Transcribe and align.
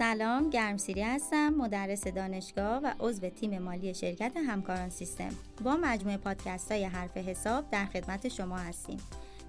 سلام 0.00 0.50
گرمسیری 0.50 1.02
هستم 1.02 1.48
مدرس 1.48 2.06
دانشگاه 2.06 2.80
و 2.82 2.94
عضو 3.00 3.28
تیم 3.28 3.58
مالی 3.58 3.94
شرکت 3.94 4.36
همکاران 4.36 4.90
سیستم. 4.90 5.30
با 5.64 5.76
مجموعه 5.76 6.16
پادکست 6.16 6.72
های 6.72 6.84
حرف 6.84 7.16
حساب 7.16 7.70
در 7.70 7.86
خدمت 7.86 8.28
شما 8.28 8.56
هستیم. 8.56 8.98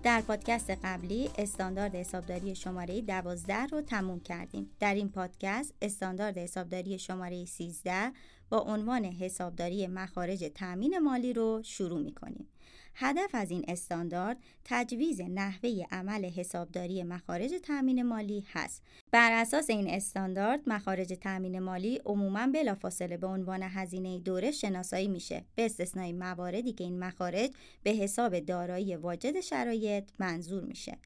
در 0.04 0.22
پادکست 0.22 0.70
قبلی 0.84 1.30
استاندارد 1.38 1.96
حسابداری 1.96 2.56
شماره 2.56 3.02
12 3.02 3.56
رو 3.56 3.82
تموم 3.82 4.20
کردیم. 4.20 4.70
در 4.80 4.94
این 4.94 5.10
پادکست 5.10 5.74
استاندارد 5.82 6.38
حسابداری 6.38 7.00
شماره 7.00 7.46
13 7.46 8.12
با 8.52 8.60
عنوان 8.60 9.06
حسابداری 9.06 9.88
مخارج 9.88 10.52
تأمین 10.56 11.00
مالی 11.00 11.34
رو 11.34 11.62
شروع 11.64 12.02
می 12.02 12.14
کنیم. 12.14 12.48
هدف 12.96 13.30
از 13.34 13.52
این 13.52 13.66
استاندارد 13.68 14.38
تجویز 14.66 15.22
نحوه 15.22 15.86
عمل 15.92 16.26
حسابداری 16.26 17.04
مخارج 17.04 17.52
تأمین 17.64 18.04
مالی 18.04 18.46
هست. 18.54 18.84
بر 19.12 19.32
اساس 19.32 19.70
این 19.70 19.90
استاندارد 19.90 20.60
مخارج 20.68 21.14
تأمین 21.22 21.60
مالی 21.60 22.02
عموما 22.06 22.48
بلافاصله 22.48 23.18
به 23.18 23.28
عنوان 23.28 23.64
هزینه 23.64 24.20
دوره 24.20 24.52
شناسایی 24.52 25.08
میشه 25.08 25.46
به 25.56 25.66
استثنای 25.66 26.14
مواردی 26.14 26.74
که 26.74 26.84
این 26.84 27.00
مخارج 27.00 27.50
به 27.84 27.92
حساب 27.92 28.40
دارایی 28.40 28.96
واجد 28.96 29.40
شرایط 29.40 30.04
منظور 30.20 30.64
میشه. 30.64 30.98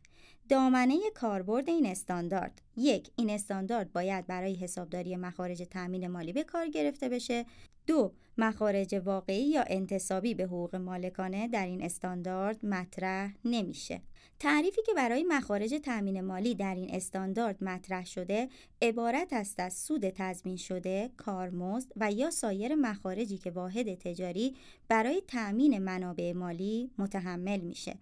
دامنه 0.49 0.99
کاربرد 1.15 1.69
این 1.69 1.85
استاندارد. 1.85 2.61
یک 2.77 3.09
این 3.15 3.29
استاندارد 3.29 3.93
باید 3.93 4.27
برای 4.27 4.55
حسابداری 4.55 5.15
مخارج 5.15 5.63
تأمین 5.71 6.07
مالی 6.07 6.33
به 6.33 6.43
کار 6.43 6.67
گرفته 6.67 7.09
بشه. 7.09 7.45
دو 7.87 8.11
مخارج 8.37 8.95
واقعی 8.95 9.49
یا 9.49 9.63
انتصابی 9.67 10.33
به 10.33 10.43
حقوق 10.43 10.75
مالکانه 10.75 11.47
در 11.47 11.65
این 11.65 11.83
استاندارد 11.83 12.65
مطرح 12.65 13.33
نمیشه. 13.45 14.01
تعریفی 14.39 14.81
که 14.85 14.93
برای 14.93 15.23
مخارج 15.23 15.73
تأمین 15.83 16.21
مالی 16.21 16.55
در 16.55 16.75
این 16.75 16.95
استاندارد 16.95 17.63
مطرح 17.63 18.05
شده 18.05 18.49
عبارت 18.81 19.33
است 19.33 19.59
از 19.59 19.73
سود 19.73 20.09
تضمین 20.09 20.57
شده، 20.57 21.09
کارمزد 21.17 21.91
و 21.95 22.11
یا 22.11 22.31
سایر 22.31 22.75
مخارجی 22.75 23.37
که 23.37 23.51
واحد 23.51 23.93
تجاری 23.93 24.55
برای 24.87 25.21
تأمین 25.27 25.77
منابع 25.77 26.33
مالی 26.33 26.91
متحمل 26.97 27.59
میشه. 27.59 27.95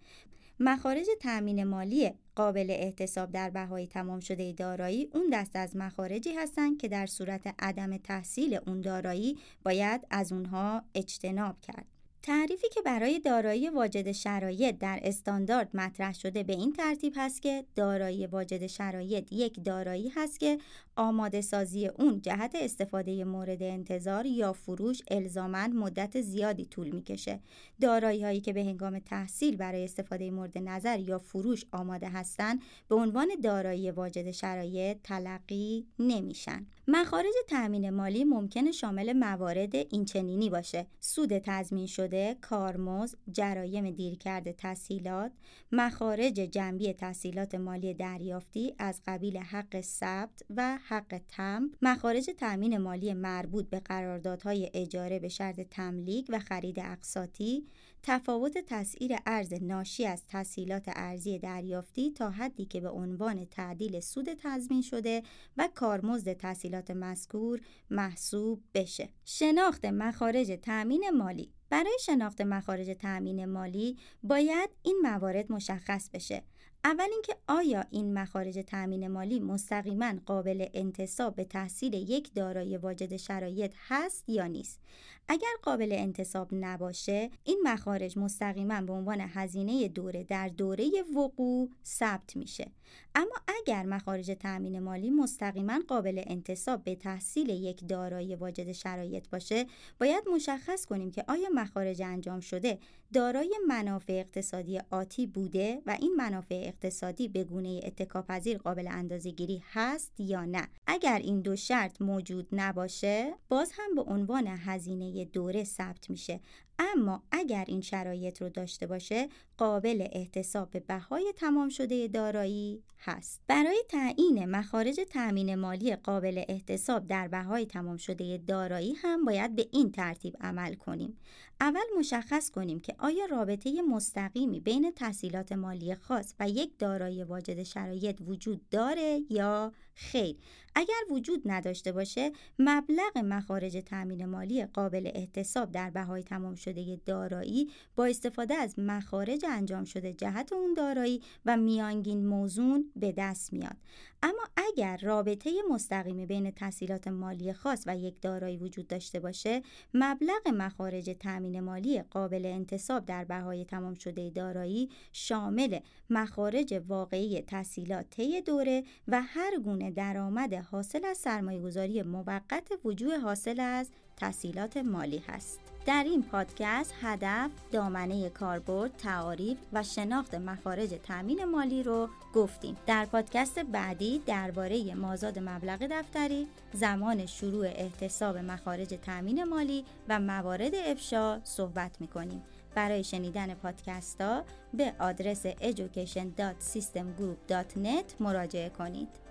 مخارج 0.66 1.06
تأمین 1.22 1.64
مالی 1.64 2.12
قابل 2.36 2.68
احتساب 2.70 3.32
در 3.32 3.50
بهای 3.50 3.88
تمام 3.88 4.20
شده 4.20 4.52
دارایی 4.52 5.10
اون 5.14 5.30
دست 5.34 5.56
از 5.56 5.76
مخارجی 5.76 6.34
هستند 6.34 6.78
که 6.78 6.88
در 6.88 7.06
صورت 7.06 7.56
عدم 7.60 7.98
تحصیل 7.98 8.60
اون 8.68 8.82
دارایی 8.82 9.38
باید 9.64 10.08
از 10.10 10.32
اونها 10.32 10.84
اجتناب 10.96 11.62
کرد. 11.62 11.93
تعریفی 12.24 12.70
که 12.70 12.82
برای 12.82 13.20
دارایی 13.20 13.70
واجد 13.70 14.12
شرایط 14.12 14.78
در 14.78 15.00
استاندارد 15.04 15.70
مطرح 15.74 16.14
شده 16.14 16.44
به 16.44 16.54
این 16.54 16.74
ترتیب 16.74 17.14
هست 17.16 17.42
که 17.42 17.66
دارایی 17.76 18.28
واجد 18.28 18.68
شرایط 18.68 19.34
یک 19.34 19.64
دارایی 19.64 20.10
هست 20.16 20.40
که 20.40 20.58
آماده 20.96 21.42
سازی 21.42 21.88
اون 21.88 22.22
جهت 22.22 22.56
استفاده 22.56 23.24
مورد 23.24 23.64
انتظار 23.64 24.26
یا 24.26 24.54
فروش 24.54 25.02
الزامن 25.12 25.74
مدت 25.74 26.22
زیادی 26.22 26.66
طول 26.66 26.90
می‌کشه. 26.90 27.40
دارایی 27.82 28.24
هایی 28.24 28.42
که 28.42 28.54
به 28.54 28.64
هنگام 28.64 29.00
تحصیل 29.00 29.56
برای 29.56 29.84
استفاده 29.84 30.32
مورد 30.32 30.58
نظر 30.58 31.00
یا 31.00 31.18
فروش 31.18 31.66
آماده 31.72 32.10
هستند 32.10 32.62
به 32.90 32.96
عنوان 32.96 33.28
دارایی 33.44 33.92
واجد 33.92 34.32
شرایط 34.32 34.98
تلقی 35.04 35.86
نمیشن. 36.00 36.66
مخارج 36.88 37.34
تأمین 37.50 37.90
مالی 37.90 38.24
ممکنه 38.24 38.72
شامل 38.72 39.14
موارد 39.14 39.76
اینچنینی 39.76 40.50
باشه. 40.50 40.88
سود 41.00 41.38
تضمین 41.38 41.86
شده 41.86 42.13
کارمزد 42.42 43.18
جرایم 43.32 43.92
دیرکرد 43.92 44.52
تسهیلات 44.52 45.32
مخارج 45.72 46.34
جنبی 46.34 46.94
تسهیلات 46.94 47.56
مالی 47.56 47.94
دریافتی 47.94 48.76
از 48.80 49.02
قبیل 49.08 49.38
حق 49.38 49.82
ثبت 49.82 50.44
و 50.56 50.78
حق 50.88 51.22
تم 51.30 51.72
مخارج 51.82 52.30
تأمین 52.38 52.78
مالی 52.78 53.14
مربوط 53.14 53.70
به 53.70 53.80
قراردادهای 53.80 54.72
اجاره 54.74 55.20
به 55.20 55.30
شرط 55.30 55.60
تملیک 55.60 56.26
و 56.30 56.40
خرید 56.40 56.80
اقساطی 56.80 57.68
تفاوت 58.04 58.58
تسعیر 58.58 59.16
ارز 59.26 59.54
ناشی 59.54 60.06
از 60.06 60.24
تسهیلات 60.28 60.84
ارزی 60.88 61.40
دریافتی 61.40 62.12
تا 62.12 62.30
حدی 62.30 62.66
که 62.66 62.82
به 62.82 62.90
عنوان 62.90 63.46
تعدیل 63.46 64.00
سود 64.00 64.34
تضمین 64.34 64.82
شده 64.82 65.24
و 65.58 65.70
کارمزد 65.76 66.34
تسهیلات 66.34 66.92
مذکور 66.92 67.62
محسوب 67.90 68.64
بشه. 68.74 69.10
شناخت 69.26 69.86
مخارج 69.86 70.60
تأمین 70.62 71.10
مالی 71.18 71.54
برای 71.74 71.98
شناخت 72.00 72.42
مخارج 72.42 72.96
تأمین 73.00 73.46
مالی 73.46 73.98
باید 74.24 74.70
این 74.84 75.00
موارد 75.04 75.52
مشخص 75.52 76.10
بشه. 76.10 76.44
اول 76.84 77.08
اینکه 77.12 77.36
آیا 77.48 77.86
این 77.92 78.14
مخارج 78.14 78.64
تأمین 78.68 79.08
مالی 79.08 79.40
مستقیما 79.40 80.14
قابل 80.26 80.66
انتصاب 80.74 81.36
به 81.36 81.46
تحصیل 81.46 81.94
یک 81.94 82.34
دارایی 82.34 82.78
واجد 82.78 83.16
شرایط 83.16 83.74
هست 83.88 84.30
یا 84.30 84.48
نیست. 84.48 84.80
اگر 85.28 85.54
قابل 85.62 85.90
انتصاب 85.92 86.48
نباشه 86.52 87.30
این 87.44 87.60
مخارج 87.64 88.18
مستقیما 88.18 88.82
به 88.82 88.94
عنوان 88.94 89.22
هزینه 89.22 89.88
دوره 89.88 90.24
در 90.24 90.48
دوره 90.48 90.92
وقوع 91.16 91.70
ثبت 91.86 92.36
میشه. 92.36 92.72
اما 93.16 93.36
اگر 93.60 93.86
مخارج 93.86 94.32
تأمین 94.40 94.80
مالی 94.80 95.10
مستقیما 95.10 95.80
قابل 95.88 96.24
انتصاب 96.28 96.84
به 96.84 96.96
تحصیل 96.96 97.50
یک 97.50 97.88
دارایی 97.88 98.36
واجد 98.36 98.72
شرایط 98.72 99.30
باشه 99.30 99.66
باید 100.00 100.24
مشخص 100.34 100.86
کنیم 100.86 101.12
که 101.12 101.24
آیا 101.28 101.50
مخارج 101.54 102.02
انجام 102.02 102.40
شده 102.40 102.80
دارای 103.14 103.60
منافع 103.68 104.14
اقتصادی 104.14 104.80
آتی 104.90 105.28
بوده 105.28 105.82
و 105.86 105.98
این 106.02 106.16
منافع 106.16 106.64
اقتصادی 106.68 107.28
به 107.28 107.44
گونه 107.44 107.82
اتکاپذیر 107.84 108.58
قابل 108.58 108.88
اندازهگیری 108.88 109.64
هست 109.72 110.20
یا 110.20 110.46
نه. 110.46 110.68
اگر 110.88 111.20
این 111.24 111.42
دو 111.42 111.56
شرط 111.56 112.02
موجود 112.02 112.48
نباشه 112.52 113.34
باز 113.50 113.72
هم 113.76 113.96
به 113.96 114.02
عنوان 114.02 114.48
هزینه 114.48 115.06
دوره 115.22 115.64
ثبت 115.64 116.10
میشه. 116.10 116.40
اما 116.80 117.24
اگر 117.32 117.66
این 117.68 117.82
شرایط 117.82 118.42
رو 118.42 118.50
داشته 118.50 118.88
باشه 118.88 119.30
قابل 119.58 120.08
احتساب 120.12 120.70
به 120.70 120.80
بهای 120.80 121.34
تمام 121.38 121.70
شده 121.70 122.08
دارایی 122.08 122.84
هست. 123.00 123.42
برای 123.48 123.84
تعیین 123.90 124.46
مخارج 124.46 125.00
تأمین 125.10 125.56
مالی 125.56 125.96
قابل 125.96 126.44
احتساب 126.48 127.08
در 127.08 127.28
بهای 127.28 127.66
تمام 127.66 127.98
شده 127.98 128.38
دارایی 128.48 128.94
هم 128.94 129.26
باید 129.26 129.56
به 129.56 129.68
این 129.72 129.92
ترتیب 129.92 130.38
عمل 130.42 130.74
کنیم. 130.74 131.18
اول 131.62 131.84
مشخص 132.00 132.52
کنیم 132.52 132.80
که 132.80 132.96
آیا 132.98 133.26
رابطه 133.26 133.82
مستقیمی 133.82 134.60
بین 134.60 134.92
تحصیلات 134.92 135.52
مالی 135.52 135.96
خاص 135.96 136.34
و 136.40 136.50
یک 136.50 136.80
دارایی 136.80 137.24
واجد 137.24 137.64
شرایط 137.64 138.22
وجود 138.22 138.70
داره 138.70 139.22
یا 139.30 139.74
خیر؟ 139.96 140.36
اگر 140.76 141.00
وجود 141.12 141.42
نداشته 141.46 141.92
باشه 141.92 142.32
مبلغ 142.60 143.18
مخارج 143.18 143.78
تأمین 143.86 144.26
مالی 144.26 144.66
قابل 144.66 145.03
احتساب 145.16 145.72
در 145.72 145.90
بهای 145.90 146.24
تمام 146.24 146.56
شده 146.56 147.00
دارایی 147.06 147.70
با 147.96 148.06
استفاده 148.06 148.54
از 148.54 148.80
مخارج 148.80 149.46
انجام 149.50 149.86
شده 149.86 150.14
جهت 150.14 150.54
اون 150.54 150.74
دارایی 150.74 151.22
و 151.46 151.58
میانگین 151.58 152.28
موزون 152.28 152.92
به 152.96 153.12
دست 153.12 153.54
میاد. 153.54 153.78
اما 154.24 154.44
اگر 154.58 155.00
رابطه 155.02 155.52
مستقیمی 155.72 156.26
بین 156.26 156.52
تحصیلات 156.52 157.08
مالی 157.08 157.54
خاص 157.54 157.84
و 157.88 157.98
یک 157.98 158.22
دارایی 158.22 158.58
وجود 158.58 158.88
داشته 158.88 159.20
باشه 159.20 159.62
مبلغ 159.94 160.48
مخارج 160.48 161.16
تأمین 161.20 161.60
مالی 161.60 162.02
قابل 162.02 162.46
انتصاب 162.46 163.06
در 163.06 163.24
بهای 163.24 163.66
تمام 163.66 163.94
شده 163.94 164.30
دارایی 164.30 164.90
شامل 165.12 165.80
مخارج 166.10 166.82
واقعی 166.88 167.42
تحصیلات 167.42 168.10
طی 168.10 168.42
دوره 168.42 168.84
و 169.08 169.22
هر 169.22 169.60
گونه 169.60 169.92
درآمد 169.92 170.54
حاصل 170.54 171.06
از 171.06 171.18
سرمایه‌گذاری 171.18 172.02
موقت 172.02 172.68
وجوه 172.86 173.18
حاصل 173.18 173.60
از 173.60 173.90
تحصیلات 174.18 174.78
مالی 174.78 175.24
هست. 175.28 175.73
در 175.86 176.04
این 176.04 176.24
پادکست 176.24 176.94
هدف 177.02 177.52
دامنه 177.72 178.30
کاربرد 178.30 178.98
تعاریف 178.98 179.58
و 179.74 179.84
شناخت 179.84 180.36
مخارج 180.36 181.00
تأمین 181.04 181.46
مالی 181.46 181.84
رو 181.84 182.10
گفتیم. 182.36 182.78
در 182.86 183.06
پادکست 183.06 183.60
بعدی 183.60 184.22
درباره 184.26 184.96
مازاد 184.96 185.40
مبلغ 185.40 185.88
دفتری 185.92 186.48
زمان 186.74 187.26
شروع 187.26 187.68
احتساب 187.68 188.38
مخارج 188.38 189.00
تأمین 189.02 189.44
مالی 189.44 189.86
و 190.10 190.20
موارد 190.20 190.76
افشا 190.76 191.40
صحبت 191.44 192.02
می‌کنیم. 192.02 192.44
برای 192.76 193.04
شنیدن 193.04 193.54
پادکست 193.54 194.22
ها 194.22 194.44
به 194.74 194.94
آدرس 195.00 195.48
education.systemgroup.net 195.48 198.14
مراجعه 198.20 198.70
کنید. 198.70 199.23